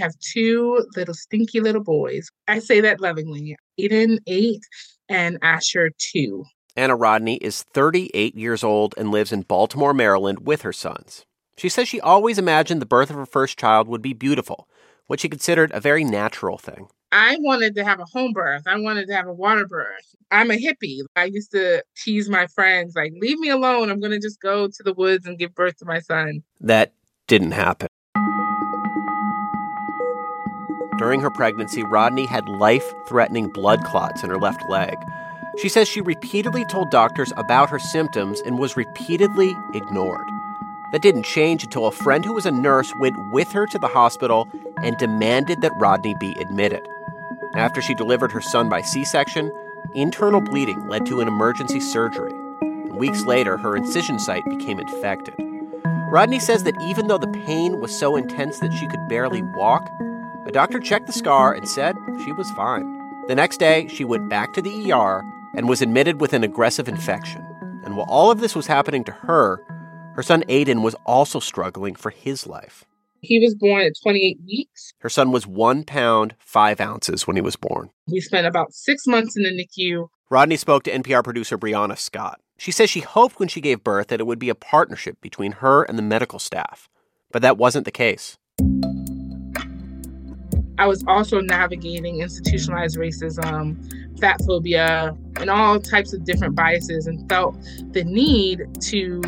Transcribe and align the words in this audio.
have 0.00 0.18
two 0.18 0.84
little 0.96 1.14
stinky 1.14 1.60
little 1.60 1.82
boys. 1.82 2.28
I 2.48 2.58
say 2.58 2.80
that 2.80 3.00
lovingly. 3.00 3.56
Aiden, 3.78 4.18
eight, 4.26 4.62
and 5.08 5.38
Asher, 5.42 5.90
two. 5.98 6.44
Anna 6.76 6.96
Rodney 6.96 7.36
is 7.36 7.62
38 7.62 8.34
years 8.34 8.64
old 8.64 8.94
and 8.96 9.10
lives 9.10 9.32
in 9.32 9.42
Baltimore, 9.42 9.92
Maryland 9.92 10.46
with 10.46 10.62
her 10.62 10.72
sons. 10.72 11.24
She 11.56 11.68
says 11.68 11.88
she 11.88 12.00
always 12.00 12.38
imagined 12.38 12.80
the 12.80 12.86
birth 12.86 13.10
of 13.10 13.16
her 13.16 13.26
first 13.26 13.58
child 13.58 13.86
would 13.88 14.00
be 14.00 14.14
beautiful, 14.14 14.68
what 15.06 15.20
she 15.20 15.28
considered 15.28 15.70
a 15.74 15.80
very 15.80 16.04
natural 16.04 16.56
thing. 16.56 16.88
I 17.12 17.36
wanted 17.40 17.74
to 17.74 17.84
have 17.84 18.00
a 18.00 18.04
home 18.04 18.32
birth. 18.32 18.62
I 18.66 18.78
wanted 18.80 19.08
to 19.08 19.14
have 19.14 19.26
a 19.26 19.32
water 19.32 19.66
birth. 19.66 20.14
I'm 20.30 20.50
a 20.50 20.54
hippie. 20.54 21.00
I 21.16 21.24
used 21.24 21.50
to 21.50 21.82
tease 21.96 22.30
my 22.30 22.46
friends, 22.46 22.94
like, 22.96 23.12
leave 23.20 23.38
me 23.38 23.50
alone. 23.50 23.90
I'm 23.90 24.00
going 24.00 24.12
to 24.12 24.20
just 24.20 24.40
go 24.40 24.68
to 24.68 24.82
the 24.82 24.94
woods 24.94 25.26
and 25.26 25.38
give 25.38 25.54
birth 25.54 25.76
to 25.78 25.84
my 25.84 25.98
son. 25.98 26.42
That 26.60 26.94
didn't 27.26 27.50
happen. 27.50 27.89
During 31.00 31.22
her 31.22 31.30
pregnancy, 31.30 31.82
Rodney 31.82 32.26
had 32.26 32.46
life 32.46 32.84
threatening 33.06 33.48
blood 33.48 33.82
clots 33.84 34.22
in 34.22 34.28
her 34.28 34.36
left 34.36 34.68
leg. 34.68 34.94
She 35.56 35.70
says 35.70 35.88
she 35.88 36.02
repeatedly 36.02 36.66
told 36.66 36.90
doctors 36.90 37.32
about 37.38 37.70
her 37.70 37.78
symptoms 37.78 38.42
and 38.42 38.58
was 38.58 38.76
repeatedly 38.76 39.56
ignored. 39.72 40.28
That 40.92 41.00
didn't 41.00 41.22
change 41.22 41.64
until 41.64 41.86
a 41.86 41.90
friend 41.90 42.22
who 42.22 42.34
was 42.34 42.44
a 42.44 42.50
nurse 42.50 42.92
went 43.00 43.16
with 43.32 43.50
her 43.52 43.66
to 43.68 43.78
the 43.78 43.88
hospital 43.88 44.46
and 44.82 44.94
demanded 44.98 45.62
that 45.62 45.72
Rodney 45.76 46.14
be 46.20 46.32
admitted. 46.38 46.86
After 47.56 47.80
she 47.80 47.94
delivered 47.94 48.32
her 48.32 48.42
son 48.42 48.68
by 48.68 48.82
C 48.82 49.02
section, 49.06 49.50
internal 49.94 50.42
bleeding 50.42 50.86
led 50.86 51.06
to 51.06 51.22
an 51.22 51.28
emergency 51.28 51.80
surgery. 51.80 52.34
weeks 52.90 53.24
later, 53.24 53.56
her 53.56 53.74
incision 53.74 54.18
site 54.18 54.44
became 54.44 54.78
infected. 54.78 55.34
Rodney 56.10 56.40
says 56.40 56.64
that 56.64 56.78
even 56.82 57.06
though 57.06 57.16
the 57.16 57.26
pain 57.46 57.80
was 57.80 57.98
so 57.98 58.16
intense 58.16 58.58
that 58.58 58.74
she 58.74 58.86
could 58.86 59.08
barely 59.08 59.40
walk, 59.40 59.88
a 60.50 60.52
doctor 60.52 60.80
checked 60.80 61.06
the 61.06 61.12
scar 61.12 61.54
and 61.54 61.68
said 61.68 61.94
she 62.24 62.32
was 62.32 62.50
fine. 62.50 62.82
The 63.28 63.36
next 63.36 63.58
day, 63.58 63.86
she 63.86 64.04
went 64.04 64.28
back 64.28 64.52
to 64.54 64.60
the 64.60 64.90
ER 64.90 65.22
and 65.54 65.68
was 65.68 65.80
admitted 65.80 66.20
with 66.20 66.32
an 66.32 66.42
aggressive 66.42 66.88
infection. 66.88 67.40
And 67.84 67.96
while 67.96 68.06
all 68.08 68.32
of 68.32 68.40
this 68.40 68.56
was 68.56 68.66
happening 68.66 69.04
to 69.04 69.12
her, 69.12 69.62
her 70.16 70.24
son 70.24 70.42
Aiden 70.48 70.82
was 70.82 70.96
also 71.06 71.38
struggling 71.38 71.94
for 71.94 72.10
his 72.10 72.48
life. 72.48 72.84
He 73.20 73.38
was 73.38 73.54
born 73.54 73.82
at 73.82 73.92
28 74.02 74.38
weeks. 74.44 74.92
Her 74.98 75.08
son 75.08 75.30
was 75.30 75.46
one 75.46 75.84
pound, 75.84 76.34
five 76.40 76.80
ounces 76.80 77.28
when 77.28 77.36
he 77.36 77.42
was 77.42 77.54
born. 77.54 77.90
We 78.08 78.20
spent 78.20 78.48
about 78.48 78.72
six 78.72 79.06
months 79.06 79.36
in 79.36 79.44
the 79.44 79.50
NICU. 79.50 80.08
Rodney 80.30 80.56
spoke 80.56 80.82
to 80.82 80.90
NPR 80.90 81.22
producer 81.22 81.58
Brianna 81.58 81.96
Scott. 81.96 82.40
She 82.58 82.72
says 82.72 82.90
she 82.90 83.00
hoped 83.00 83.38
when 83.38 83.48
she 83.48 83.60
gave 83.60 83.84
birth 83.84 84.08
that 84.08 84.18
it 84.18 84.26
would 84.26 84.40
be 84.40 84.48
a 84.48 84.56
partnership 84.56 85.20
between 85.20 85.52
her 85.52 85.84
and 85.84 85.96
the 85.96 86.02
medical 86.02 86.40
staff, 86.40 86.88
but 87.30 87.40
that 87.40 87.56
wasn't 87.56 87.84
the 87.84 87.92
case. 87.92 88.36
I 90.80 90.86
was 90.86 91.04
also 91.06 91.42
navigating 91.42 92.20
institutionalized 92.20 92.96
racism, 92.96 94.18
fat 94.18 94.40
phobia, 94.46 95.14
and 95.36 95.50
all 95.50 95.78
types 95.78 96.14
of 96.14 96.24
different 96.24 96.54
biases, 96.54 97.06
and 97.06 97.28
felt 97.28 97.54
the 97.92 98.02
need 98.02 98.66
to 98.84 99.20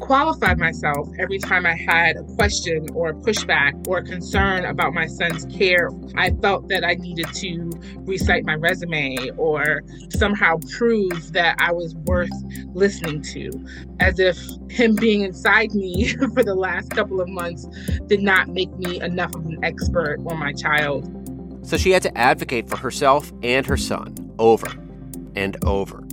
qualified 0.00 0.58
myself 0.58 1.08
every 1.18 1.38
time 1.38 1.66
I 1.66 1.74
had 1.74 2.16
a 2.16 2.22
question 2.34 2.88
or 2.94 3.10
a 3.10 3.14
pushback 3.14 3.86
or 3.86 3.98
a 3.98 4.04
concern 4.04 4.64
about 4.64 4.92
my 4.94 5.06
son's 5.06 5.44
care. 5.46 5.90
I 6.16 6.30
felt 6.30 6.68
that 6.68 6.84
I 6.84 6.94
needed 6.94 7.26
to 7.34 7.70
recite 8.00 8.44
my 8.44 8.54
resume 8.54 9.30
or 9.36 9.82
somehow 10.10 10.58
prove 10.76 11.32
that 11.32 11.56
I 11.58 11.72
was 11.72 11.94
worth 11.94 12.30
listening 12.74 13.22
to, 13.22 13.50
as 14.00 14.18
if 14.18 14.38
him 14.70 14.94
being 14.96 15.22
inside 15.22 15.74
me 15.74 16.08
for 16.34 16.42
the 16.42 16.54
last 16.54 16.90
couple 16.90 17.20
of 17.20 17.28
months 17.28 17.66
did 18.06 18.20
not 18.20 18.48
make 18.48 18.72
me 18.78 19.00
enough 19.00 19.34
of 19.34 19.46
an 19.46 19.58
expert 19.62 20.18
on 20.26 20.38
my 20.38 20.52
child. 20.52 21.10
So 21.66 21.76
she 21.76 21.90
had 21.90 22.02
to 22.02 22.16
advocate 22.16 22.68
for 22.68 22.76
herself 22.76 23.32
and 23.42 23.66
her 23.66 23.76
son 23.76 24.14
over 24.38 24.68
and 25.34 25.56
over 25.64 26.04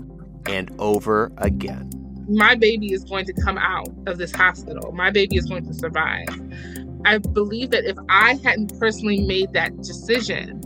and 0.45 0.73
over 0.79 1.31
again 1.37 2.02
my 2.27 2.55
baby 2.55 2.93
is 2.93 3.03
going 3.03 3.25
to 3.25 3.33
come 3.33 3.57
out 3.57 3.89
of 4.07 4.17
this 4.17 4.31
hospital. 4.33 4.91
My 4.91 5.11
baby 5.11 5.37
is 5.37 5.45
going 5.45 5.65
to 5.65 5.73
survive. 5.73 6.27
I 7.05 7.17
believe 7.17 7.71
that 7.71 7.85
if 7.85 7.97
I 8.09 8.39
hadn't 8.43 8.79
personally 8.79 9.21
made 9.21 9.53
that 9.53 9.75
decision, 9.81 10.61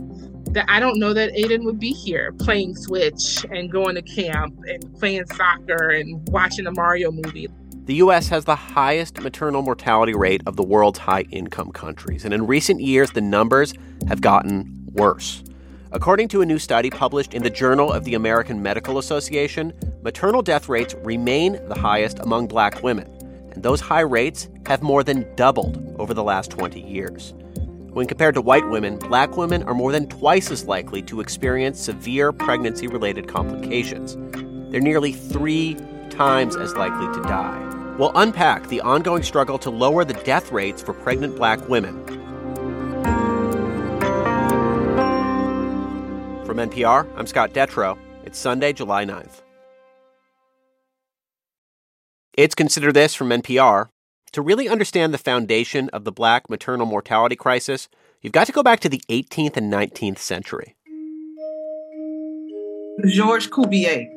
that 0.52 0.64
I 0.68 0.80
don't 0.80 0.98
know 0.98 1.12
that 1.12 1.32
Aiden 1.34 1.64
would 1.64 1.78
be 1.78 1.92
here 1.92 2.32
playing 2.32 2.76
Switch 2.76 3.44
and 3.50 3.70
going 3.70 3.96
to 3.96 4.02
camp 4.02 4.58
and 4.66 4.94
playing 4.98 5.26
soccer 5.26 5.90
and 5.90 6.26
watching 6.28 6.66
a 6.66 6.72
Mario 6.72 7.10
movie. 7.10 7.48
The 7.84 7.94
U.S. 7.96 8.28
has 8.28 8.44
the 8.44 8.54
highest 8.54 9.20
maternal 9.20 9.62
mortality 9.62 10.14
rate 10.14 10.42
of 10.46 10.56
the 10.56 10.62
world's 10.62 10.98
high 10.98 11.22
income 11.30 11.72
countries, 11.72 12.24
and 12.24 12.34
in 12.34 12.46
recent 12.46 12.80
years, 12.80 13.12
the 13.12 13.20
numbers 13.20 13.72
have 14.08 14.20
gotten 14.20 14.86
worse. 14.92 15.42
According 15.90 16.28
to 16.28 16.42
a 16.42 16.46
new 16.46 16.58
study 16.58 16.90
published 16.90 17.32
in 17.32 17.42
the 17.42 17.48
Journal 17.48 17.90
of 17.90 18.04
the 18.04 18.12
American 18.12 18.62
Medical 18.62 18.98
Association, 18.98 19.72
maternal 20.02 20.42
death 20.42 20.68
rates 20.68 20.94
remain 20.96 21.58
the 21.66 21.78
highest 21.78 22.18
among 22.18 22.46
black 22.46 22.82
women, 22.82 23.06
and 23.52 23.62
those 23.62 23.80
high 23.80 24.02
rates 24.02 24.50
have 24.66 24.82
more 24.82 25.02
than 25.02 25.34
doubled 25.34 25.96
over 25.98 26.12
the 26.12 26.22
last 26.22 26.50
20 26.50 26.78
years. 26.78 27.32
When 27.94 28.06
compared 28.06 28.34
to 28.34 28.42
white 28.42 28.68
women, 28.68 28.98
black 28.98 29.38
women 29.38 29.62
are 29.62 29.72
more 29.72 29.90
than 29.90 30.08
twice 30.08 30.50
as 30.50 30.66
likely 30.66 31.00
to 31.04 31.22
experience 31.22 31.80
severe 31.80 32.32
pregnancy 32.32 32.86
related 32.86 33.26
complications. 33.26 34.14
They're 34.70 34.82
nearly 34.82 35.12
three 35.12 35.74
times 36.10 36.54
as 36.54 36.74
likely 36.74 37.06
to 37.14 37.22
die. 37.22 37.94
We'll 37.98 38.12
unpack 38.14 38.68
the 38.68 38.82
ongoing 38.82 39.22
struggle 39.22 39.58
to 39.60 39.70
lower 39.70 40.04
the 40.04 40.12
death 40.12 40.52
rates 40.52 40.82
for 40.82 40.92
pregnant 40.92 41.36
black 41.36 41.66
women 41.66 42.17
From 46.58 46.70
NPR, 46.70 47.08
I'm 47.14 47.28
Scott 47.28 47.52
Detrow. 47.52 47.96
It's 48.24 48.36
Sunday, 48.36 48.72
July 48.72 49.04
9th. 49.04 49.42
It's 52.36 52.56
Consider 52.56 52.90
This 52.90 53.14
from 53.14 53.28
NPR. 53.28 53.90
To 54.32 54.42
really 54.42 54.68
understand 54.68 55.14
the 55.14 55.18
foundation 55.18 55.88
of 55.90 56.02
the 56.02 56.10
black 56.10 56.50
maternal 56.50 56.84
mortality 56.84 57.36
crisis, 57.36 57.88
you've 58.22 58.32
got 58.32 58.48
to 58.48 58.52
go 58.52 58.64
back 58.64 58.80
to 58.80 58.88
the 58.88 59.00
18th 59.08 59.56
and 59.56 59.72
19th 59.72 60.18
century. 60.18 60.74
Georges 63.06 63.48
Cuvier 63.48 64.08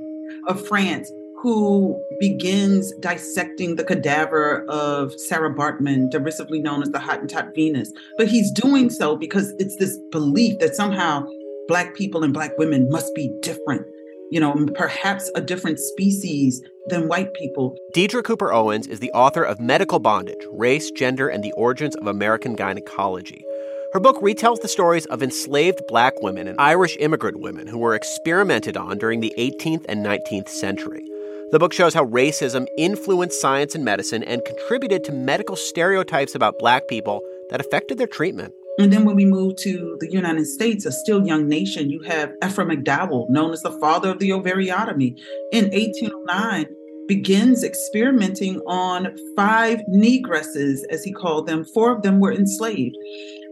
of 0.47 0.67
France, 0.67 1.11
who 1.43 2.03
begins 2.19 2.91
dissecting 3.01 3.75
the 3.75 3.83
cadaver 3.83 4.65
of 4.67 5.13
Sarah 5.13 5.53
Bartman, 5.53 6.09
derisively 6.09 6.59
known 6.59 6.81
as 6.81 6.89
the 6.89 6.97
Hottentot 6.97 7.53
Venus. 7.53 7.93
But 8.17 8.29
he's 8.29 8.49
doing 8.49 8.89
so 8.89 9.15
because 9.15 9.53
it's 9.59 9.75
this 9.75 9.95
belief 10.11 10.57
that 10.57 10.75
somehow 10.75 11.27
Black 11.71 11.95
people 11.95 12.25
and 12.25 12.33
Black 12.33 12.57
women 12.57 12.89
must 12.89 13.15
be 13.15 13.33
different, 13.41 13.87
you 14.29 14.41
know, 14.41 14.67
perhaps 14.75 15.31
a 15.35 15.41
different 15.41 15.79
species 15.79 16.61
than 16.87 17.07
white 17.07 17.33
people. 17.33 17.77
Deirdre 17.93 18.21
Cooper 18.23 18.51
Owens 18.51 18.87
is 18.87 18.99
the 18.99 19.09
author 19.11 19.41
of 19.41 19.61
Medical 19.61 19.97
Bondage 19.97 20.45
Race, 20.51 20.91
Gender, 20.91 21.29
and 21.29 21.41
the 21.41 21.53
Origins 21.53 21.95
of 21.95 22.07
American 22.07 22.57
Gynecology. 22.57 23.45
Her 23.93 24.01
book 24.01 24.17
retells 24.21 24.59
the 24.59 24.67
stories 24.67 25.05
of 25.05 25.23
enslaved 25.23 25.79
black 25.87 26.21
women 26.21 26.49
and 26.49 26.59
Irish 26.59 26.97
immigrant 26.99 27.39
women 27.39 27.67
who 27.67 27.77
were 27.77 27.95
experimented 27.95 28.75
on 28.75 28.97
during 28.97 29.21
the 29.21 29.33
18th 29.37 29.85
and 29.87 30.05
19th 30.05 30.49
century. 30.49 31.07
The 31.51 31.59
book 31.59 31.71
shows 31.71 31.93
how 31.93 32.05
racism 32.05 32.67
influenced 32.77 33.39
science 33.39 33.75
and 33.75 33.85
medicine 33.85 34.23
and 34.23 34.43
contributed 34.43 35.05
to 35.05 35.13
medical 35.13 35.55
stereotypes 35.55 36.35
about 36.35 36.59
black 36.59 36.89
people 36.89 37.21
that 37.49 37.61
affected 37.61 37.97
their 37.97 38.07
treatment. 38.07 38.53
And 38.77 38.91
then 38.91 39.05
when 39.05 39.15
we 39.15 39.25
move 39.25 39.57
to 39.57 39.97
the 39.99 40.11
United 40.11 40.47
States, 40.47 40.85
a 40.85 40.91
still 40.91 41.25
young 41.25 41.47
nation, 41.47 41.89
you 41.89 42.01
have 42.03 42.33
Ephraim 42.43 42.69
McDowell, 42.69 43.29
known 43.29 43.51
as 43.51 43.61
the 43.61 43.77
father 43.79 44.09
of 44.09 44.19
the 44.19 44.29
ovariotomy, 44.29 45.17
in 45.51 45.65
1809 45.65 46.65
begins 47.07 47.63
experimenting 47.63 48.59
on 48.61 49.13
five 49.35 49.81
negresses, 49.93 50.79
as 50.89 51.03
he 51.03 51.11
called 51.11 51.47
them. 51.47 51.65
Four 51.65 51.91
of 51.91 52.01
them 52.03 52.19
were 52.21 52.31
enslaved. 52.31 52.95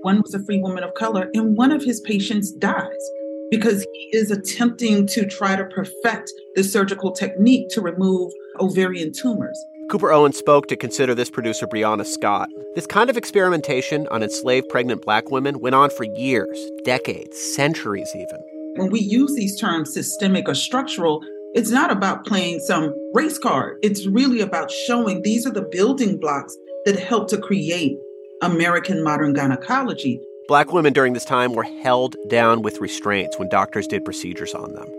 One 0.01 0.21
was 0.21 0.33
a 0.33 0.44
free 0.45 0.59
woman 0.59 0.83
of 0.83 0.94
color, 0.94 1.29
and 1.33 1.57
one 1.57 1.73
of 1.73 1.83
his 1.83 1.99
patients 2.01 2.51
dies 2.53 3.09
because 3.51 3.85
he 3.94 4.17
is 4.17 4.31
attempting 4.31 5.07
to 5.07 5.25
try 5.25 5.55
to 5.55 5.65
perfect 5.65 6.31
the 6.55 6.63
surgical 6.63 7.11
technique 7.11 7.67
to 7.69 7.81
remove 7.81 8.31
ovarian 8.59 9.11
tumors. 9.11 9.59
Cooper 9.89 10.12
Owen 10.12 10.33
spoke 10.33 10.68
to 10.68 10.75
consider 10.75 11.15
this 11.15 11.31
producer 11.31 11.65
Brianna 11.65 12.06
Scott. 12.06 12.47
This 12.75 12.86
kind 12.86 13.09
of 13.09 13.18
experimentation 13.18 14.07
on 14.12 14.21
enslaved 14.21 14.69
pregnant 14.69 15.01
black 15.01 15.31
women 15.31 15.59
went 15.62 15.74
on 15.74 15.89
for 15.89 16.03
years, 16.03 16.59
decades, 16.83 17.36
centuries 17.56 18.07
even. 18.13 18.39
When 18.75 18.91
we 18.91 19.00
use 19.00 19.33
these 19.33 19.59
terms 19.59 19.91
systemic 19.91 20.47
or 20.47 20.53
structural, 20.53 21.24
it's 21.56 21.71
not 21.71 21.91
about 21.91 22.27
playing 22.27 22.59
some 22.59 22.94
race 23.15 23.39
card. 23.39 23.80
It's 23.81 24.06
really 24.06 24.41
about 24.41 24.69
showing 24.69 25.24
these 25.24 25.47
are 25.47 25.53
the 25.53 25.68
building 25.71 26.19
blocks 26.19 26.56
that 26.85 27.00
help 27.00 27.27
to 27.30 27.39
create 27.39 27.97
American 28.44 29.03
modern 29.03 29.33
gynecology. 29.33 30.21
Black 30.47 30.71
women 30.71 30.94
during 30.94 31.13
this 31.13 31.25
time 31.25 31.53
were 31.53 31.63
held 31.63 32.15
down 32.30 32.62
with 32.62 32.80
restraints 32.80 33.39
when 33.39 33.50
doctors 33.50 33.88
did 33.88 34.06
procedures 34.06 34.53
on 34.53 34.71
them. 34.74 34.98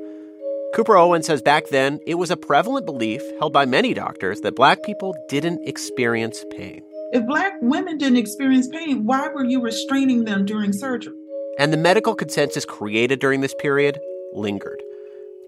Cooper 0.74 0.96
Owen 0.96 1.24
says 1.24 1.42
back 1.42 1.68
then 1.68 1.98
it 2.06 2.14
was 2.14 2.30
a 2.30 2.36
prevalent 2.36 2.86
belief 2.86 3.20
held 3.40 3.52
by 3.52 3.66
many 3.66 3.92
doctors 3.92 4.40
that 4.42 4.54
black 4.54 4.82
people 4.84 5.16
didn't 5.28 5.66
experience 5.68 6.44
pain. 6.56 6.82
If 7.12 7.26
Black 7.26 7.54
women 7.60 7.98
didn't 7.98 8.18
experience 8.18 8.68
pain, 8.68 9.04
why 9.04 9.26
were 9.34 9.44
you 9.44 9.60
restraining 9.60 10.26
them 10.26 10.44
during 10.44 10.72
surgery? 10.72 11.16
And 11.58 11.72
the 11.72 11.76
medical 11.76 12.14
consensus 12.14 12.64
created 12.64 13.18
during 13.18 13.40
this 13.40 13.54
period 13.58 13.98
lingered. 14.32 14.80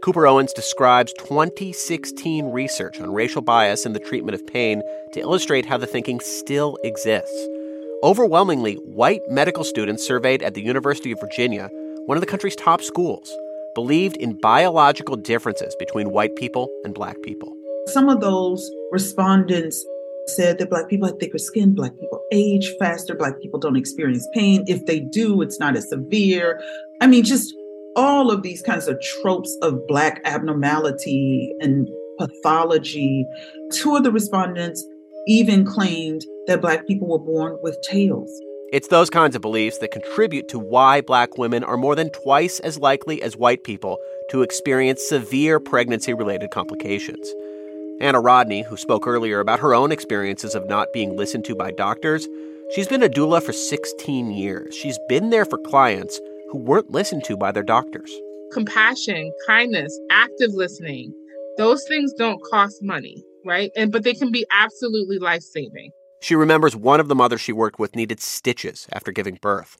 Cooper 0.02 0.26
Owens 0.26 0.52
describes 0.52 1.12
2016 1.20 2.46
research 2.46 3.00
on 3.00 3.14
racial 3.14 3.42
bias 3.42 3.86
in 3.86 3.92
the 3.92 4.00
treatment 4.00 4.34
of 4.34 4.44
pain 4.48 4.82
to 5.12 5.20
illustrate 5.20 5.66
how 5.66 5.78
the 5.78 5.86
thinking 5.86 6.18
still 6.18 6.76
exists. 6.82 7.46
Overwhelmingly, 8.02 8.74
white 8.74 9.22
medical 9.28 9.62
students 9.62 10.04
surveyed 10.04 10.42
at 10.42 10.54
the 10.54 10.62
University 10.62 11.12
of 11.12 11.20
Virginia, 11.20 11.70
one 12.06 12.16
of 12.16 12.20
the 12.22 12.26
country's 12.26 12.56
top 12.56 12.82
schools, 12.82 13.32
believed 13.74 14.16
in 14.16 14.38
biological 14.40 15.16
differences 15.16 15.74
between 15.78 16.10
white 16.10 16.34
people 16.36 16.68
and 16.84 16.94
black 16.94 17.16
people. 17.22 17.52
Some 17.88 18.08
of 18.08 18.20
those 18.20 18.70
respondents 18.90 19.84
said 20.28 20.58
that 20.58 20.70
black 20.70 20.88
people 20.88 21.08
have 21.08 21.18
thicker 21.18 21.38
skin, 21.38 21.74
black 21.74 21.92
people 21.98 22.20
age 22.32 22.72
faster, 22.78 23.14
black 23.14 23.40
people 23.40 23.60
don't 23.60 23.76
experience 23.76 24.26
pain. 24.34 24.64
If 24.66 24.86
they 24.86 25.00
do, 25.00 25.42
it's 25.42 25.60
not 25.60 25.76
as 25.76 25.88
severe. 25.88 26.60
I 27.00 27.06
mean, 27.06 27.24
just 27.24 27.54
all 27.96 28.30
of 28.30 28.42
these 28.42 28.62
kinds 28.62 28.88
of 28.88 29.00
tropes 29.00 29.56
of 29.62 29.78
black 29.86 30.20
abnormality 30.24 31.52
and 31.60 31.88
pathology. 32.18 33.26
Two 33.72 33.96
of 33.96 34.04
the 34.04 34.12
respondents 34.12 34.84
even 35.26 35.64
claimed 35.64 36.22
that 36.46 36.60
black 36.60 36.86
people 36.86 37.08
were 37.08 37.18
born 37.18 37.58
with 37.62 37.76
tails. 37.82 38.30
It's 38.72 38.88
those 38.88 39.10
kinds 39.10 39.36
of 39.36 39.42
beliefs 39.42 39.76
that 39.78 39.90
contribute 39.90 40.48
to 40.48 40.58
why 40.58 41.02
black 41.02 41.36
women 41.36 41.62
are 41.62 41.76
more 41.76 41.94
than 41.94 42.08
twice 42.08 42.58
as 42.60 42.78
likely 42.78 43.22
as 43.22 43.36
white 43.36 43.64
people 43.64 43.98
to 44.30 44.40
experience 44.40 45.06
severe 45.06 45.60
pregnancy 45.60 46.14
related 46.14 46.50
complications. 46.52 47.30
Anna 48.00 48.18
Rodney, 48.18 48.62
who 48.62 48.78
spoke 48.78 49.06
earlier 49.06 49.40
about 49.40 49.60
her 49.60 49.74
own 49.74 49.92
experiences 49.92 50.54
of 50.54 50.66
not 50.70 50.90
being 50.94 51.18
listened 51.18 51.44
to 51.44 51.54
by 51.54 51.70
doctors, 51.70 52.26
she's 52.74 52.88
been 52.88 53.02
a 53.02 53.10
doula 53.10 53.42
for 53.42 53.52
16 53.52 54.30
years. 54.30 54.74
She's 54.74 54.98
been 55.06 55.28
there 55.28 55.44
for 55.44 55.58
clients 55.58 56.18
who 56.50 56.56
weren't 56.56 56.90
listened 56.90 57.24
to 57.24 57.36
by 57.36 57.52
their 57.52 57.62
doctors. 57.62 58.10
Compassion, 58.54 59.30
kindness, 59.46 60.00
active 60.10 60.54
listening, 60.54 61.12
those 61.58 61.84
things 61.86 62.14
don't 62.14 62.42
cost 62.50 62.82
money, 62.82 63.22
right? 63.44 63.70
And 63.76 63.92
but 63.92 64.02
they 64.02 64.14
can 64.14 64.32
be 64.32 64.46
absolutely 64.50 65.18
life-saving. 65.18 65.92
She 66.22 66.36
remembers 66.36 66.76
one 66.76 67.00
of 67.00 67.08
the 67.08 67.16
mothers 67.16 67.40
she 67.40 67.52
worked 67.52 67.80
with 67.80 67.96
needed 67.96 68.20
stitches 68.20 68.86
after 68.92 69.10
giving 69.10 69.40
birth. 69.42 69.76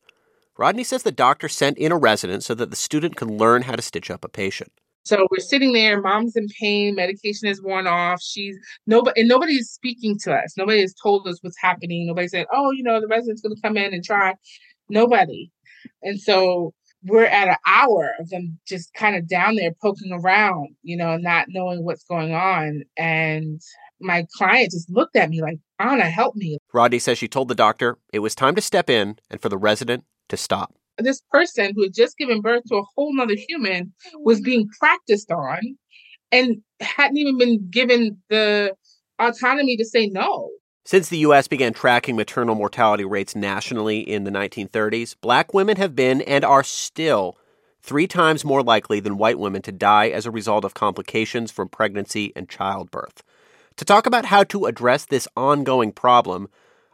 Rodney 0.59 0.83
says 0.83 1.05
the 1.05 1.13
doctor 1.13 1.49
sent 1.49 1.79
in 1.79 1.93
a 1.93 1.97
resident 1.97 2.43
so 2.43 2.53
that 2.57 2.71
the 2.71 2.77
student 2.77 3.15
could 3.15 3.31
learn 3.31 3.63
how 3.63 3.77
to 3.77 3.81
stitch 3.81 4.11
up 4.11 4.25
a 4.25 4.29
patient. 4.29 4.73
So 5.05 5.25
we're 5.31 5.39
sitting 5.39 5.73
there, 5.73 6.01
mom's 6.01 6.35
in 6.35 6.49
pain, 6.61 6.97
medication 6.97 7.47
is 7.47 7.63
worn 7.63 7.87
off. 7.87 8.21
She's 8.21 8.59
nobody 8.89 9.21
and 9.21 9.29
nobody's 9.29 9.71
speaking 9.71 10.19
to 10.25 10.35
us. 10.35 10.55
Nobody 10.57 10.81
has 10.81 10.93
told 11.01 11.29
us 11.29 11.39
what's 11.43 11.61
happening. 11.61 12.09
Nobody 12.09 12.27
said, 12.27 12.47
Oh, 12.53 12.73
you 12.73 12.83
know, 12.83 13.01
the 13.01 13.07
resident's 13.07 13.41
gonna 13.41 13.55
come 13.63 13.77
in 13.77 13.95
and 13.95 14.03
try. 14.03 14.35
Nobody. 14.89 15.53
And 16.03 16.21
so 16.21 16.75
we're 17.05 17.25
at 17.25 17.49
an 17.49 17.57
hour 17.67 18.15
of 18.19 18.31
them 18.31 18.59
just 18.67 18.93
kind 18.95 19.15
of 19.15 19.29
down 19.29 19.55
there 19.55 19.75
poking 19.81 20.13
around, 20.13 20.75
you 20.83 20.97
know, 20.97 21.17
not 21.17 21.47
knowing 21.49 21.85
what's 21.85 22.05
going 22.05 22.35
on. 22.35 22.83
And 22.97 23.61
my 24.01 24.27
client 24.37 24.73
just 24.73 24.91
looked 24.91 25.17
at 25.17 25.31
me 25.31 25.41
like, 25.41 25.59
Anna, 25.83 26.05
help 26.05 26.37
me. 26.37 26.59
Rodney 26.73 26.99
says 26.99 27.19
she 27.19 27.29
told 27.29 27.49
the 27.49 27.55
doctor 27.55 27.99
it 28.13 28.21
was 28.21 28.35
time 28.35 28.55
to 28.55 28.61
step 28.61 28.89
in 28.89 29.17
and 29.31 29.41
for 29.41 29.49
the 29.49 29.59
resident 29.59 30.05
to 30.29 30.37
stop 30.37 30.75
this 30.99 31.23
person 31.31 31.73
who 31.75 31.83
had 31.83 31.95
just 31.95 32.17
given 32.19 32.41
birth 32.41 32.63
to 32.69 32.77
a 32.77 32.83
whole 32.95 33.15
nother 33.15 33.37
human 33.49 33.93
was 34.21 34.41
being 34.41 34.69
practiced 34.79 35.31
on 35.31 35.59
and 36.31 36.63
hadn't 36.81 37.17
even 37.17 37.39
been 37.39 37.69
given 37.71 38.19
the 38.29 38.75
autonomy 39.19 39.77
to 39.77 39.85
say 39.85 40.07
no. 40.07 40.51
Since 40.85 41.09
the 41.09 41.19
U.S. 41.19 41.47
began 41.47 41.73
tracking 41.73 42.17
maternal 42.17 42.57
mortality 42.57 43.05
rates 43.05 43.37
nationally 43.37 44.01
in 44.01 44.25
the 44.25 44.33
1930s, 44.33 45.15
black 45.21 45.55
women 45.55 45.77
have 45.77 45.95
been 45.95 46.23
and 46.23 46.45
are 46.45 46.65
still 46.65 47.37
three 47.81 48.09
times 48.09 48.45
more 48.45 48.63
likely 48.63 48.99
than 48.99 49.19
white 49.19 49.39
women 49.39 49.63
to 49.63 49.73
die 49.73 50.09
as 50.09 50.27
a 50.27 50.31
result 50.31 50.65
of 50.65 50.75
complications 50.75 51.53
from 51.53 51.69
pregnancy 51.69 52.33
and 52.35 52.49
childbirth. 52.49 53.23
To 53.77 53.85
talk 53.85 54.07
about 54.07 54.27
how 54.27 54.45
to 54.45 54.67
address 54.67 55.07
this 55.07 55.27
ongoing 55.35 55.93
problem, 55.93 56.49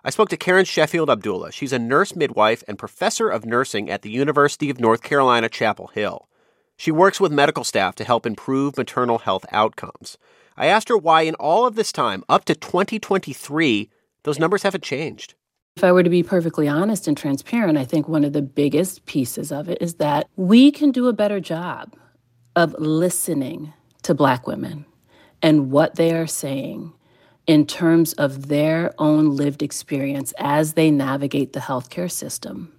I 0.05 0.11
spoke 0.11 0.29
to 0.29 0.37
Karen 0.37 0.65
Sheffield 0.65 1.11
Abdullah. 1.11 1.51
She's 1.51 1.73
a 1.73 1.79
nurse 1.79 2.15
midwife 2.15 2.63
and 2.69 2.79
professor 2.79 3.29
of 3.29 3.45
nursing 3.45 3.91
at 3.91 4.03
the 4.03 4.11
University 4.11 4.71
of 4.71 4.79
North 4.79 5.03
Carolina, 5.03 5.49
Chapel 5.49 5.89
Hill. 5.89 6.29
She 6.77 6.93
works 6.93 7.19
with 7.19 7.33
medical 7.33 7.65
staff 7.65 7.97
to 7.97 8.05
help 8.05 8.25
improve 8.25 8.77
maternal 8.77 9.19
health 9.19 9.45
outcomes. 9.51 10.19
I 10.57 10.67
asked 10.67 10.89
her 10.89 10.97
why, 10.97 11.23
in 11.23 11.35
all 11.35 11.67
of 11.67 11.75
this 11.75 11.91
time, 11.91 12.23
up 12.29 12.45
to 12.45 12.55
2023, 12.55 13.91
those 14.23 14.39
numbers 14.39 14.63
haven't 14.63 14.85
changed. 14.85 15.35
If 15.77 15.85
I 15.85 15.91
were 15.91 16.05
to 16.05 16.11
be 16.11 16.23
perfectly 16.23 16.69
honest 16.69 17.09
and 17.09 17.17
transparent, 17.17 17.77
I 17.77 17.85
think 17.85 18.09
one 18.09 18.25
of 18.25 18.33
the 18.33 18.43
biggest 18.43 19.05
pieces 19.07 19.51
of 19.51 19.69
it 19.69 19.79
is 19.81 19.95
that 19.95 20.29
we 20.37 20.71
can 20.71 20.93
do 20.93 21.09
a 21.09 21.13
better 21.13 21.41
job 21.41 21.97
of 22.55 22.75
listening 22.79 23.73
to 24.03 24.15
Black 24.15 24.47
women 24.47 24.87
and 25.43 25.71
what 25.71 25.97
they 25.97 26.13
are 26.13 26.27
saying 26.27 26.93
in 27.47 27.67
terms 27.67 28.13
of 28.15 28.49
their 28.49 28.93
own 28.99 29.35
lived 29.35 29.63
experience 29.63 30.33
as 30.39 30.75
they 30.75 30.91
navigate 30.91 31.55
the 31.55 31.61
healthcare 31.61 32.11
system 32.11 32.73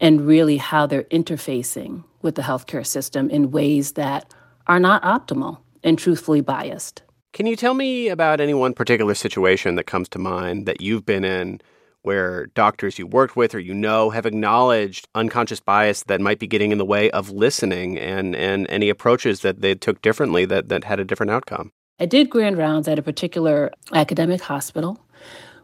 and 0.00 0.26
really 0.26 0.58
how 0.58 0.86
they're 0.86 1.04
interfacing 1.04 2.04
with 2.22 2.34
the 2.34 2.42
healthcare 2.42 2.86
system 2.86 3.30
in 3.30 3.50
ways 3.50 3.92
that 3.92 4.32
are 4.66 4.80
not 4.80 5.02
optimal 5.02 5.58
and 5.82 5.98
truthfully 5.98 6.40
biased. 6.40 7.02
Can 7.32 7.46
you 7.46 7.56
tell 7.56 7.74
me 7.74 8.08
about 8.08 8.40
any 8.40 8.54
one 8.54 8.74
particular 8.74 9.14
situation 9.14 9.74
that 9.74 9.84
comes 9.84 10.08
to 10.10 10.18
mind 10.18 10.66
that 10.66 10.80
you've 10.80 11.04
been 11.04 11.24
in 11.24 11.60
where 12.02 12.46
doctors 12.48 12.98
you 12.98 13.06
worked 13.06 13.34
with 13.34 13.54
or 13.54 13.58
you 13.58 13.72
know 13.72 14.10
have 14.10 14.26
acknowledged 14.26 15.08
unconscious 15.14 15.58
bias 15.58 16.02
that 16.04 16.20
might 16.20 16.38
be 16.38 16.46
getting 16.46 16.70
in 16.70 16.78
the 16.78 16.84
way 16.84 17.10
of 17.10 17.30
listening 17.30 17.98
and, 17.98 18.36
and 18.36 18.66
any 18.68 18.90
approaches 18.90 19.40
that 19.40 19.62
they 19.62 19.74
took 19.74 20.02
differently 20.02 20.44
that, 20.44 20.68
that 20.68 20.84
had 20.84 21.00
a 21.00 21.04
different 21.04 21.30
outcome? 21.30 21.72
I 22.00 22.06
did 22.06 22.28
grand 22.28 22.58
rounds 22.58 22.88
at 22.88 22.98
a 22.98 23.02
particular 23.02 23.70
academic 23.92 24.40
hospital 24.40 25.00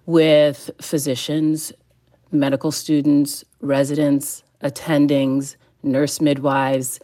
with 0.07 0.71
physicians, 0.81 1.73
medical 2.31 2.71
students, 2.71 3.45
residents, 3.61 4.45
attendings, 4.63 5.57
nurse 5.83 6.21
midwives, 6.21 7.01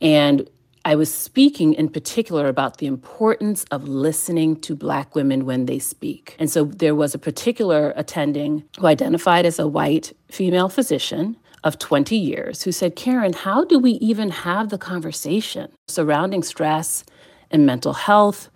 and 0.00 0.48
I 0.84 0.94
was 0.94 1.12
speaking 1.12 1.74
in 1.74 1.88
particular 1.88 2.46
about 2.46 2.78
the 2.78 2.86
importance 2.86 3.64
of 3.72 3.88
listening 3.88 4.60
to 4.60 4.76
Black 4.76 5.14
women 5.16 5.44
when 5.44 5.66
they 5.66 5.80
speak. 5.80 6.36
And 6.38 6.48
so 6.48 6.64
there 6.64 6.94
was 6.94 7.14
a 7.16 7.18
particular 7.18 7.92
attending 7.96 8.62
who 8.78 8.86
identified 8.86 9.44
as 9.44 9.58
a 9.58 9.66
white 9.66 10.16
female 10.30 10.68
physician 10.68 11.36
of 11.64 11.78
20 11.80 12.16
years 12.16 12.62
who 12.62 12.70
said, 12.70 12.94
Karen, 12.94 13.32
how 13.32 13.64
do 13.64 13.78
we 13.78 13.92
even 13.92 14.30
have 14.30 14.68
the 14.68 14.78
conversation 14.78 15.72
surrounding 15.88 16.44
stress 16.44 17.04
and 17.50 17.66
mental 17.66 17.92
health? 17.92 18.48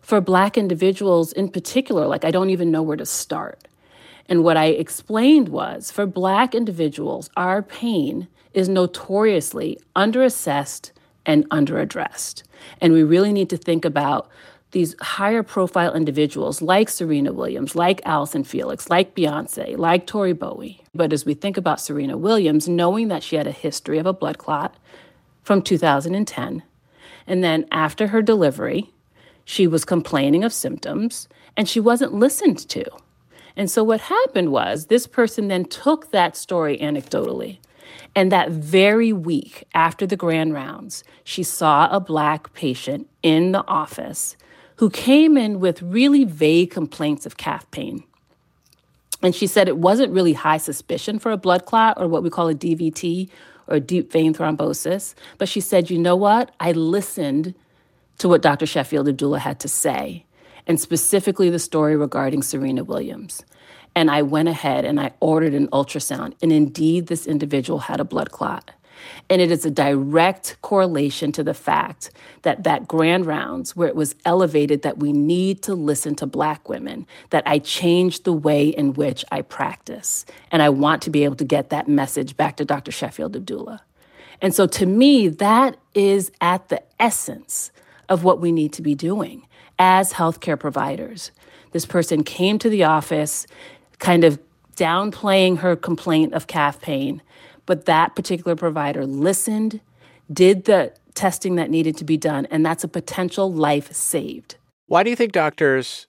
For 0.00 0.20
Black 0.20 0.58
individuals 0.58 1.32
in 1.32 1.48
particular, 1.48 2.06
like 2.06 2.24
I 2.24 2.30
don't 2.30 2.50
even 2.50 2.70
know 2.70 2.82
where 2.82 2.96
to 2.96 3.06
start. 3.06 3.68
And 4.26 4.44
what 4.44 4.56
I 4.56 4.66
explained 4.66 5.48
was 5.48 5.90
for 5.90 6.06
Black 6.06 6.54
individuals, 6.54 7.30
our 7.36 7.62
pain 7.62 8.28
is 8.54 8.68
notoriously 8.68 9.78
underassessed 9.96 10.92
and 11.26 11.48
underaddressed. 11.50 12.42
And 12.80 12.92
we 12.92 13.02
really 13.02 13.32
need 13.32 13.50
to 13.50 13.56
think 13.56 13.84
about 13.84 14.28
these 14.72 14.94
higher 15.00 15.42
profile 15.42 15.94
individuals 15.94 16.62
like 16.62 16.88
Serena 16.88 17.32
Williams, 17.32 17.74
like 17.74 18.00
Allyson 18.04 18.44
Felix, 18.44 18.88
like 18.88 19.14
Beyonce, 19.14 19.76
like 19.76 20.06
Tori 20.06 20.32
Bowie. 20.32 20.84
But 20.94 21.12
as 21.12 21.26
we 21.26 21.34
think 21.34 21.56
about 21.56 21.80
Serena 21.80 22.16
Williams, 22.16 22.68
knowing 22.68 23.08
that 23.08 23.22
she 23.22 23.36
had 23.36 23.46
a 23.46 23.52
history 23.52 23.98
of 23.98 24.06
a 24.06 24.12
blood 24.12 24.38
clot 24.38 24.76
from 25.42 25.62
2010, 25.62 26.62
and 27.26 27.44
then 27.44 27.66
after 27.72 28.08
her 28.08 28.22
delivery, 28.22 28.92
she 29.44 29.66
was 29.66 29.84
complaining 29.84 30.44
of 30.44 30.52
symptoms 30.52 31.28
and 31.56 31.68
she 31.68 31.80
wasn't 31.80 32.14
listened 32.14 32.58
to. 32.68 32.84
And 33.56 33.70
so 33.70 33.82
what 33.82 34.00
happened 34.00 34.52
was 34.52 34.86
this 34.86 35.06
person 35.06 35.48
then 35.48 35.64
took 35.64 36.10
that 36.10 36.36
story 36.36 36.78
anecdotally. 36.78 37.58
And 38.14 38.32
that 38.32 38.50
very 38.50 39.12
week 39.12 39.64
after 39.74 40.06
the 40.06 40.16
grand 40.16 40.54
rounds, 40.54 41.04
she 41.24 41.42
saw 41.42 41.88
a 41.90 42.00
black 42.00 42.52
patient 42.54 43.08
in 43.22 43.52
the 43.52 43.66
office 43.66 44.36
who 44.76 44.90
came 44.90 45.36
in 45.36 45.60
with 45.60 45.82
really 45.82 46.24
vague 46.24 46.70
complaints 46.70 47.26
of 47.26 47.36
calf 47.36 47.70
pain. 47.70 48.02
And 49.22 49.34
she 49.34 49.46
said 49.46 49.68
it 49.68 49.76
wasn't 49.76 50.12
really 50.12 50.32
high 50.32 50.56
suspicion 50.56 51.18
for 51.18 51.30
a 51.30 51.36
blood 51.36 51.66
clot 51.66 52.00
or 52.00 52.08
what 52.08 52.22
we 52.22 52.30
call 52.30 52.48
a 52.48 52.54
DVT 52.54 53.28
or 53.68 53.78
deep 53.78 54.10
vein 54.10 54.34
thrombosis. 54.34 55.14
But 55.38 55.48
she 55.48 55.60
said, 55.60 55.90
you 55.90 55.98
know 55.98 56.16
what? 56.16 56.54
I 56.58 56.72
listened 56.72 57.54
to 58.20 58.28
what 58.28 58.42
Dr. 58.42 58.66
Sheffield 58.66 59.08
Abdullah 59.08 59.38
had 59.38 59.58
to 59.60 59.68
say, 59.68 60.26
and 60.66 60.78
specifically 60.78 61.50
the 61.50 61.58
story 61.58 61.96
regarding 61.96 62.42
Serena 62.42 62.84
Williams. 62.84 63.44
And 63.96 64.10
I 64.10 64.22
went 64.22 64.48
ahead 64.48 64.84
and 64.84 65.00
I 65.00 65.12
ordered 65.20 65.54
an 65.54 65.68
ultrasound. 65.68 66.34
And 66.42 66.52
indeed, 66.52 67.06
this 67.08 67.26
individual 67.26 67.80
had 67.80 67.98
a 67.98 68.04
blood 68.04 68.30
clot. 68.30 68.70
And 69.30 69.40
it 69.40 69.50
is 69.50 69.64
a 69.64 69.70
direct 69.70 70.58
correlation 70.60 71.32
to 71.32 71.42
the 71.42 71.54
fact 71.54 72.10
that 72.42 72.64
that 72.64 72.86
grand 72.86 73.24
rounds, 73.24 73.74
where 73.74 73.88
it 73.88 73.96
was 73.96 74.14
elevated 74.26 74.82
that 74.82 74.98
we 74.98 75.12
need 75.12 75.62
to 75.62 75.74
listen 75.74 76.14
to 76.16 76.26
Black 76.26 76.68
women, 76.68 77.06
that 77.30 77.42
I 77.46 77.58
changed 77.58 78.24
the 78.24 78.32
way 78.34 78.68
in 78.68 78.92
which 78.92 79.24
I 79.32 79.40
practice. 79.40 80.26
And 80.52 80.60
I 80.60 80.68
want 80.68 81.00
to 81.02 81.10
be 81.10 81.24
able 81.24 81.36
to 81.36 81.44
get 81.44 81.70
that 81.70 81.88
message 81.88 82.36
back 82.36 82.56
to 82.58 82.66
Dr. 82.66 82.92
Sheffield 82.92 83.34
Abdullah. 83.34 83.82
And 84.42 84.54
so 84.54 84.66
to 84.66 84.84
me, 84.84 85.28
that 85.28 85.78
is 85.94 86.30
at 86.42 86.68
the 86.68 86.82
essence 87.00 87.72
of 88.10 88.24
what 88.24 88.40
we 88.40 88.52
need 88.52 88.72
to 88.74 88.82
be 88.82 88.94
doing 88.94 89.46
as 89.78 90.12
healthcare 90.12 90.58
providers. 90.58 91.30
This 91.72 91.86
person 91.86 92.24
came 92.24 92.58
to 92.58 92.68
the 92.68 92.84
office, 92.84 93.46
kind 93.98 94.24
of 94.24 94.38
downplaying 94.76 95.58
her 95.58 95.76
complaint 95.76 96.34
of 96.34 96.46
calf 96.46 96.80
pain, 96.80 97.22
but 97.64 97.86
that 97.86 98.16
particular 98.16 98.56
provider 98.56 99.06
listened, 99.06 99.80
did 100.32 100.64
the 100.64 100.92
testing 101.14 101.56
that 101.56 101.70
needed 101.70 101.96
to 101.96 102.04
be 102.04 102.16
done, 102.16 102.46
and 102.46 102.64
that's 102.64 102.84
a 102.84 102.88
potential 102.88 103.52
life 103.52 103.92
saved. 103.92 104.56
Why 104.86 105.02
do 105.02 105.10
you 105.10 105.16
think 105.16 105.32
doctors 105.32 106.06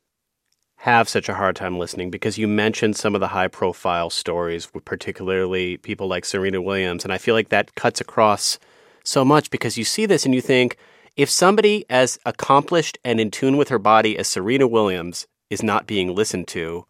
have 0.77 1.07
such 1.07 1.29
a 1.29 1.35
hard 1.35 1.55
time 1.55 1.77
listening? 1.77 2.09
Because 2.09 2.37
you 2.37 2.47
mentioned 2.47 2.95
some 2.95 3.13
of 3.13 3.21
the 3.21 3.27
high 3.27 3.47
profile 3.47 4.09
stories, 4.09 4.67
particularly 4.85 5.77
people 5.77 6.07
like 6.07 6.25
Serena 6.25 6.61
Williams, 6.61 7.03
and 7.03 7.13
I 7.13 7.17
feel 7.17 7.35
like 7.35 7.49
that 7.49 7.75
cuts 7.75 8.01
across 8.01 8.57
so 9.03 9.25
much 9.25 9.49
because 9.49 9.77
you 9.77 9.83
see 9.83 10.05
this 10.05 10.25
and 10.25 10.33
you 10.33 10.41
think 10.41 10.77
if 11.15 11.29
somebody 11.29 11.85
as 11.89 12.19
accomplished 12.25 12.97
and 13.03 13.19
in 13.19 13.31
tune 13.31 13.57
with 13.57 13.69
her 13.69 13.79
body 13.79 14.17
as 14.17 14.27
Serena 14.27 14.67
Williams 14.67 15.27
is 15.49 15.61
not 15.61 15.87
being 15.87 16.15
listened 16.15 16.47
to, 16.49 16.85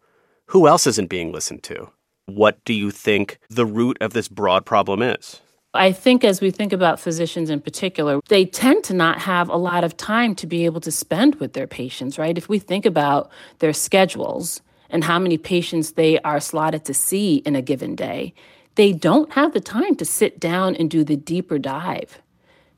who 0.46 0.66
else 0.66 0.86
isn't 0.86 1.08
being 1.08 1.32
listened 1.32 1.62
to? 1.64 1.90
What 2.26 2.64
do 2.64 2.72
you 2.72 2.90
think 2.90 3.38
the 3.50 3.66
root 3.66 3.98
of 4.00 4.12
this 4.12 4.28
broad 4.28 4.64
problem 4.64 5.02
is? 5.02 5.40
I 5.74 5.90
think 5.90 6.22
as 6.22 6.40
we 6.40 6.50
think 6.50 6.72
about 6.72 7.00
physicians 7.00 7.48
in 7.48 7.60
particular, 7.60 8.20
they 8.28 8.44
tend 8.44 8.84
to 8.84 8.94
not 8.94 9.18
have 9.20 9.48
a 9.48 9.56
lot 9.56 9.84
of 9.84 9.96
time 9.96 10.34
to 10.36 10.46
be 10.46 10.66
able 10.66 10.82
to 10.82 10.90
spend 10.90 11.36
with 11.36 11.54
their 11.54 11.66
patients, 11.66 12.18
right? 12.18 12.36
If 12.36 12.48
we 12.48 12.58
think 12.58 12.84
about 12.84 13.30
their 13.58 13.72
schedules 13.72 14.60
and 14.90 15.02
how 15.02 15.18
many 15.18 15.38
patients 15.38 15.92
they 15.92 16.18
are 16.20 16.40
slotted 16.40 16.84
to 16.84 16.94
see 16.94 17.36
in 17.36 17.56
a 17.56 17.62
given 17.62 17.96
day, 17.96 18.34
they 18.74 18.92
don't 18.92 19.32
have 19.32 19.54
the 19.54 19.60
time 19.60 19.96
to 19.96 20.04
sit 20.04 20.38
down 20.38 20.76
and 20.76 20.90
do 20.90 21.04
the 21.04 21.16
deeper 21.16 21.58
dive, 21.58 22.20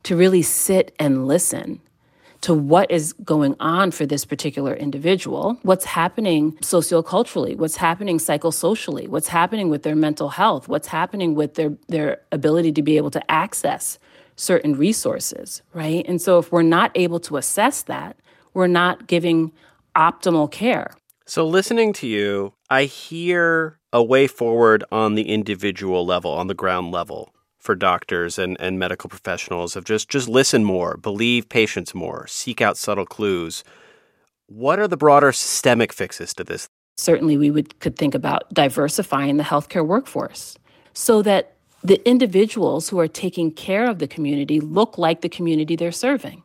to 0.04 0.16
really 0.16 0.42
sit 0.42 0.94
and 0.98 1.26
listen 1.26 1.80
to 2.42 2.52
what 2.52 2.90
is 2.90 3.14
going 3.24 3.56
on 3.58 3.90
for 3.90 4.04
this 4.04 4.26
particular 4.26 4.74
individual, 4.74 5.58
what's 5.62 5.86
happening 5.86 6.52
socioculturally, 6.58 7.56
what's 7.56 7.76
happening 7.76 8.18
psychosocially, 8.18 9.08
what's 9.08 9.28
happening 9.28 9.70
with 9.70 9.82
their 9.82 9.96
mental 9.96 10.28
health, 10.28 10.68
what's 10.68 10.88
happening 10.88 11.34
with 11.34 11.54
their, 11.54 11.72
their 11.88 12.20
ability 12.32 12.70
to 12.70 12.82
be 12.82 12.98
able 12.98 13.10
to 13.10 13.30
access 13.30 13.98
certain 14.36 14.76
resources, 14.76 15.62
right? 15.72 16.04
And 16.06 16.20
so 16.20 16.38
if 16.38 16.52
we're 16.52 16.62
not 16.62 16.92
able 16.94 17.18
to 17.20 17.38
assess 17.38 17.82
that, 17.84 18.18
we're 18.52 18.66
not 18.66 19.06
giving 19.06 19.50
optimal 19.96 20.50
care. 20.50 20.90
So 21.24 21.46
listening 21.46 21.94
to 21.94 22.06
you, 22.06 22.52
I 22.68 22.84
hear 22.84 23.78
a 23.90 24.02
way 24.02 24.26
forward 24.26 24.84
on 24.92 25.14
the 25.14 25.30
individual 25.30 26.04
level, 26.04 26.32
on 26.32 26.48
the 26.48 26.54
ground 26.54 26.92
level 26.92 27.34
for 27.64 27.74
doctors 27.74 28.38
and, 28.38 28.56
and 28.60 28.78
medical 28.78 29.08
professionals 29.08 29.74
of 29.74 29.84
just 29.84 30.08
just 30.08 30.28
listen 30.28 30.62
more, 30.62 30.96
believe 30.98 31.48
patients 31.48 31.94
more, 31.94 32.26
seek 32.26 32.60
out 32.60 32.76
subtle 32.76 33.06
clues. 33.06 33.64
What 34.46 34.78
are 34.78 34.86
the 34.86 34.98
broader 34.98 35.32
systemic 35.32 35.92
fixes 35.92 36.34
to 36.34 36.44
this? 36.44 36.68
Certainly, 36.98 37.38
we 37.38 37.50
would 37.50 37.80
could 37.80 37.96
think 37.96 38.14
about 38.14 38.52
diversifying 38.52 39.38
the 39.38 39.42
healthcare 39.42 39.84
workforce 39.84 40.56
so 40.92 41.22
that 41.22 41.56
the 41.82 42.06
individuals 42.08 42.88
who 42.88 42.98
are 43.00 43.08
taking 43.08 43.50
care 43.50 43.88
of 43.88 43.98
the 43.98 44.06
community 44.06 44.60
look 44.60 44.96
like 44.96 45.22
the 45.22 45.28
community 45.28 45.74
they're 45.74 45.92
serving, 45.92 46.42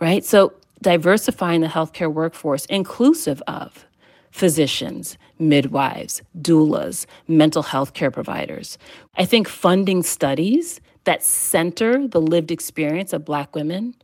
right? 0.00 0.24
So 0.24 0.52
diversifying 0.82 1.62
the 1.62 1.66
healthcare 1.66 2.12
workforce 2.12 2.64
inclusive 2.66 3.42
of 3.46 3.86
physicians, 4.30 5.16
midwives, 5.38 6.22
doulas, 6.40 7.06
mental 7.26 7.62
health 7.62 7.94
care 7.94 8.10
providers. 8.10 8.78
I 9.16 9.24
think 9.24 9.48
funding 9.48 10.02
studies 10.02 10.80
that 11.04 11.22
center 11.22 12.06
the 12.06 12.20
lived 12.20 12.50
experience 12.50 13.12
of 13.12 13.24
Black 13.24 13.54
women 13.54 13.94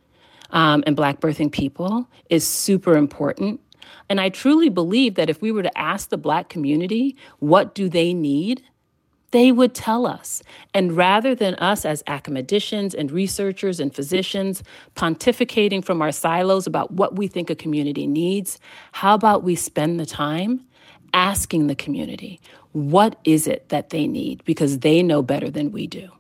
um, 0.51 0.83
and 0.87 0.97
Black 0.97 1.21
birthing 1.21 1.53
people 1.53 2.09
is 2.31 2.47
super 2.47 2.97
important. 2.97 3.61
And 4.09 4.21
I 4.21 4.29
truly 4.29 4.69
believe 4.69 5.15
that 5.15 5.31
if 5.31 5.41
we 5.43 5.53
were 5.53 5.63
to 5.63 5.79
ask 5.79 6.09
the 6.09 6.17
Black 6.17 6.49
community, 6.49 7.17
what 7.39 7.75
do 7.75 7.89
they 7.89 8.15
need? 8.15 8.63
They 9.35 9.51
would 9.51 9.75
tell 9.75 10.07
us. 10.07 10.45
And 10.73 10.97
rather 10.97 11.35
than 11.35 11.57
us 11.57 11.85
as 11.85 12.05
academicians 12.07 12.95
and 12.95 13.11
researchers 13.11 13.81
and 13.81 13.93
physicians 13.93 14.63
pontificating 14.95 15.85
from 15.85 16.01
our 16.01 16.13
silos 16.13 16.69
about 16.69 16.93
what 16.93 17.17
we 17.17 17.27
think 17.27 17.51
a 17.51 17.57
community 17.57 18.07
needs, 18.07 18.61
how 18.93 19.13
about 19.13 19.43
we 19.43 19.57
spend 19.57 19.99
the 19.99 20.07
time 20.07 20.65
asking 21.13 21.67
the 21.67 21.75
community, 21.75 22.41
what 22.71 23.19
is 23.25 23.49
it 23.49 23.69
that 23.71 23.91
they 23.91 24.07
need? 24.07 24.45
Because 24.45 24.79
they 24.79 25.03
know 25.03 25.21
better 25.21 25.51
than 25.51 25.73
we 25.73 25.89
do. 25.89 26.13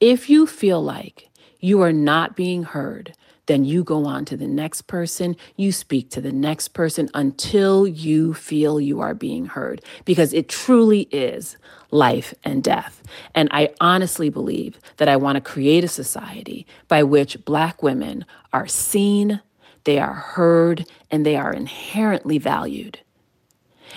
If 0.00 0.30
you 0.30 0.46
feel 0.46 0.82
like 0.82 1.28
you 1.60 1.82
are 1.82 1.92
not 1.92 2.36
being 2.36 2.62
heard, 2.62 3.12
then 3.46 3.64
you 3.64 3.82
go 3.82 4.04
on 4.04 4.24
to 4.26 4.36
the 4.36 4.46
next 4.46 4.82
person, 4.82 5.36
you 5.56 5.72
speak 5.72 6.10
to 6.10 6.20
the 6.20 6.32
next 6.32 6.68
person 6.68 7.08
until 7.14 7.86
you 7.86 8.34
feel 8.34 8.80
you 8.80 9.00
are 9.00 9.14
being 9.14 9.46
heard, 9.46 9.82
because 10.04 10.32
it 10.32 10.48
truly 10.48 11.02
is 11.10 11.56
life 11.90 12.32
and 12.44 12.62
death. 12.62 13.02
And 13.34 13.48
I 13.50 13.70
honestly 13.80 14.28
believe 14.28 14.78
that 14.96 15.08
I 15.08 15.16
want 15.16 15.36
to 15.36 15.40
create 15.40 15.84
a 15.84 15.88
society 15.88 16.66
by 16.88 17.02
which 17.02 17.44
Black 17.44 17.82
women 17.82 18.24
are 18.52 18.68
seen, 18.68 19.40
they 19.84 19.98
are 19.98 20.14
heard, 20.14 20.86
and 21.10 21.26
they 21.26 21.36
are 21.36 21.52
inherently 21.52 22.38
valued. 22.38 23.00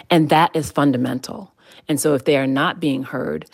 And 0.10 0.30
that 0.30 0.56
is 0.56 0.72
fundamental. 0.72 1.54
And 1.88 2.00
so 2.00 2.16
if 2.16 2.26
they 2.26 2.38
are 2.38 2.48
not 2.48 2.80
being 2.80 3.04
heard, 3.04 3.46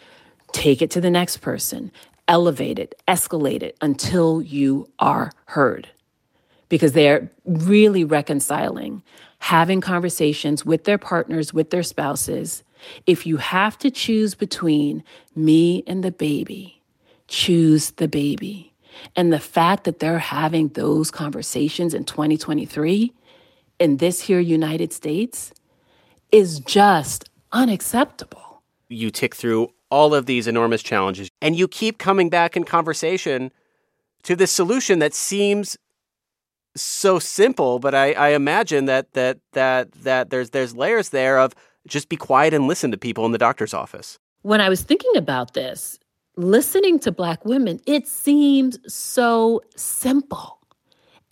take 0.53 0.81
it 0.81 0.89
to 0.91 1.01
the 1.01 1.11
next 1.11 1.37
person 1.37 1.91
elevate 2.27 2.79
it, 2.79 2.95
escalate 3.07 3.63
it 3.63 3.77
until 3.81 4.41
you 4.41 4.89
are 4.99 5.31
heard. 5.45 5.89
Because 6.69 6.93
they're 6.93 7.29
really 7.45 8.03
reconciling, 8.03 9.03
having 9.39 9.81
conversations 9.81 10.65
with 10.65 10.85
their 10.85 10.97
partners, 10.97 11.53
with 11.53 11.69
their 11.69 11.83
spouses. 11.83 12.63
If 13.05 13.25
you 13.25 13.37
have 13.37 13.77
to 13.79 13.91
choose 13.91 14.35
between 14.35 15.03
me 15.35 15.83
and 15.85 16.03
the 16.03 16.11
baby, 16.11 16.81
choose 17.27 17.91
the 17.91 18.07
baby. 18.07 18.73
And 19.15 19.33
the 19.33 19.39
fact 19.39 19.83
that 19.85 19.99
they're 19.99 20.19
having 20.19 20.69
those 20.69 21.11
conversations 21.11 21.93
in 21.93 22.05
2023 22.05 23.13
in 23.79 23.97
this 23.97 24.21
here 24.21 24.39
United 24.39 24.93
States 24.93 25.53
is 26.31 26.59
just 26.59 27.29
unacceptable. 27.51 28.61
You 28.89 29.09
tick 29.09 29.35
through 29.35 29.73
all 29.91 30.15
of 30.15 30.25
these 30.25 30.47
enormous 30.47 30.81
challenges. 30.81 31.29
And 31.41 31.55
you 31.55 31.67
keep 31.67 31.99
coming 31.99 32.29
back 32.29 32.57
in 32.57 32.63
conversation 32.63 33.51
to 34.23 34.35
this 34.35 34.51
solution 34.51 34.99
that 34.99 35.13
seems 35.13 35.77
so 36.75 37.19
simple, 37.19 37.79
but 37.79 37.93
I, 37.93 38.13
I 38.13 38.29
imagine 38.29 38.85
that 38.85 39.13
that 39.13 39.39
that 39.51 39.91
that 40.03 40.29
there's 40.29 40.51
there's 40.51 40.75
layers 40.75 41.09
there 41.09 41.37
of 41.37 41.53
just 41.87 42.09
be 42.09 42.15
quiet 42.15 42.53
and 42.53 42.67
listen 42.67 42.91
to 42.91 42.97
people 42.97 43.25
in 43.25 43.31
the 43.31 43.37
doctor's 43.37 43.73
office. 43.73 44.17
When 44.43 44.61
I 44.61 44.69
was 44.69 44.81
thinking 44.81 45.15
about 45.17 45.53
this, 45.53 45.99
listening 46.37 46.99
to 46.99 47.11
black 47.11 47.43
women, 47.45 47.79
it 47.85 48.07
seems 48.07 48.79
so 48.91 49.61
simple. 49.75 50.59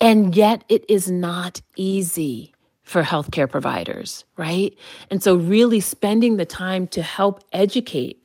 And 0.02 0.36
yet 0.36 0.64
it 0.70 0.86
is 0.90 1.10
not 1.10 1.62
easy 1.76 2.54
for 2.84 3.04
healthcare 3.04 3.50
providers, 3.50 4.26
right? 4.38 4.76
And 5.12 5.22
so 5.22 5.36
really 5.36 5.80
spending 5.80 6.38
the 6.38 6.46
time 6.46 6.88
to 6.88 7.02
help 7.02 7.44
educate 7.54 8.19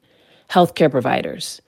healthcare 0.50 0.90
providers 0.90 1.60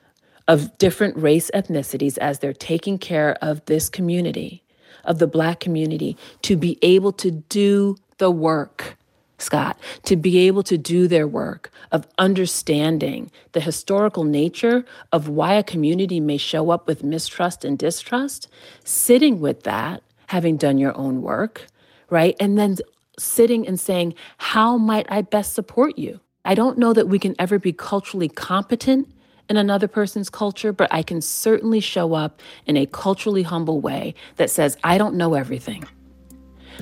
of 0.48 0.76
different 0.78 1.16
race 1.16 1.50
ethnicities 1.54 2.18
as 2.18 2.38
they're 2.38 2.52
taking 2.52 2.98
care 2.98 3.36
of 3.42 3.64
this 3.66 3.88
community, 3.88 4.62
of 5.04 5.18
the 5.18 5.26
Black 5.26 5.60
community, 5.60 6.16
to 6.42 6.56
be 6.56 6.78
able 6.82 7.12
to 7.12 7.30
do 7.30 7.96
the 8.18 8.30
work. 8.30 8.96
Scott, 9.38 9.78
to 10.04 10.16
be 10.16 10.46
able 10.46 10.62
to 10.62 10.78
do 10.78 11.06
their 11.06 11.28
work 11.28 11.70
of 11.92 12.06
understanding 12.16 13.30
the 13.52 13.60
historical 13.60 14.24
nature 14.24 14.86
of 15.12 15.28
why 15.28 15.52
a 15.54 15.62
community 15.62 16.20
may 16.20 16.38
show 16.38 16.70
up 16.70 16.86
with 16.86 17.04
mistrust 17.04 17.62
and 17.62 17.78
distrust, 17.78 18.48
sitting 18.82 19.38
with 19.38 19.64
that, 19.64 20.02
having 20.28 20.56
done 20.56 20.78
your 20.78 20.96
own 20.96 21.20
work, 21.20 21.66
right? 22.08 22.34
And 22.40 22.56
then 22.56 22.78
sitting 23.18 23.66
and 23.66 23.78
saying, 23.78 24.14
How 24.38 24.78
might 24.78 25.06
I 25.10 25.20
best 25.20 25.52
support 25.52 25.98
you? 25.98 26.20
I 26.46 26.54
don't 26.54 26.78
know 26.78 26.92
that 26.92 27.08
we 27.08 27.18
can 27.18 27.34
ever 27.38 27.58
be 27.58 27.72
culturally 27.72 28.28
competent 28.28 29.12
in 29.50 29.56
another 29.56 29.88
person's 29.88 30.30
culture, 30.30 30.72
but 30.72 30.92
I 30.92 31.02
can 31.02 31.20
certainly 31.20 31.80
show 31.80 32.14
up 32.14 32.40
in 32.66 32.76
a 32.76 32.86
culturally 32.86 33.42
humble 33.42 33.80
way 33.80 34.14
that 34.36 34.50
says, 34.50 34.76
I 34.82 34.96
don't 34.96 35.16
know 35.16 35.34
everything, 35.34 35.84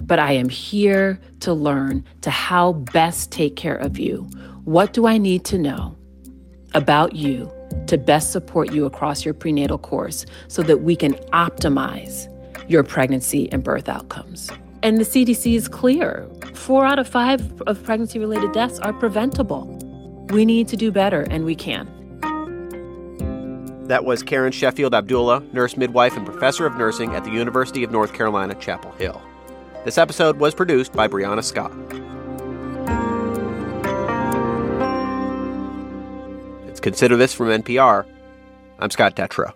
but 0.03 0.19
I 0.19 0.33
am 0.33 0.49
here 0.49 1.19
to 1.41 1.53
learn 1.53 2.05
to 2.21 2.31
how 2.31 2.75
best 2.75 3.33
take 3.33 3.57
care 3.57 3.77
of 3.77 3.99
you. 3.99 4.29
What 4.65 4.93
do 4.93 5.07
I 5.07 5.19
need 5.19 5.45
to 5.47 5.59
know 5.59 5.97
about 6.75 7.15
you 7.15 7.51
to 7.87 7.99
best 7.99 8.33
support 8.33 8.73
you 8.73 8.85
across 8.85 9.25
your 9.25 9.35
prenatal 9.35 9.79
course 9.79 10.27
so 10.49 10.63
that 10.63 10.79
we 10.79 10.97
can 10.97 11.15
optimize 11.33 12.29
your 12.69 12.83
pregnancy 12.83 13.51
and 13.53 13.63
birth 13.63 13.89
outcomes. 13.89 14.51
And 14.85 14.99
the 14.99 15.05
CDC 15.05 15.55
is 15.55 15.67
clear 15.67 16.29
four 16.53 16.85
out 16.85 16.99
of 16.99 17.09
five 17.09 17.63
of 17.63 17.83
pregnancy 17.83 18.19
related 18.19 18.53
deaths 18.53 18.79
are 18.81 18.93
preventable. 18.93 19.65
We 20.29 20.45
need 20.45 20.69
to 20.69 20.77
do 20.77 20.93
better, 20.93 21.23
and 21.23 21.47
we 21.47 21.55
can. 21.55 21.89
That 23.89 24.05
was 24.05 24.23
Karen 24.23 24.53
Sheffield 24.53 24.95
Abdullah, 24.95 25.43
nurse 25.55 25.79
midwife 25.79 26.19
and 26.19 26.27
professor 26.27 26.67
of 26.67 26.77
nursing 26.77 27.15
at 27.15 27.25
the 27.25 27.31
University 27.31 27.83
of 27.83 27.91
North 27.91 28.13
Carolina, 28.13 28.55
Chapel 28.57 28.93
Hill. 28.93 29.23
This 29.87 29.97
episode 29.97 30.37
was 30.37 30.55
produced 30.55 30.93
by 30.93 31.09
Brianna 31.09 31.43
Scott. 31.43 31.73
It's 36.69 36.81
Consider 36.81 37.17
This 37.17 37.33
from 37.33 37.47
NPR. 37.47 38.05
I'm 38.79 38.91
Scott 38.91 39.17
Detrow. 39.17 39.55